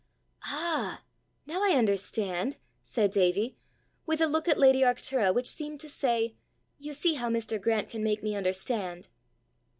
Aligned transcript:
"Ah, 0.45 1.03
now 1.45 1.61
I 1.63 1.73
understand!" 1.77 2.57
said 2.81 3.11
Davie, 3.11 3.55
with 4.07 4.19
a 4.19 4.25
look 4.25 4.47
at 4.47 4.57
lady 4.57 4.81
Arctura 4.81 5.31
which 5.31 5.45
seemed 5.47 5.79
to 5.81 5.89
say, 5.89 6.33
"You 6.79 6.91
see 6.93 7.13
how 7.13 7.29
Mr. 7.29 7.61
Grant 7.61 7.87
can 7.87 8.01
make 8.03 8.23
me 8.23 8.35
understand!" 8.35 9.09